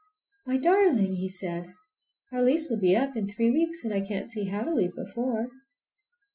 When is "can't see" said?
4.01-4.45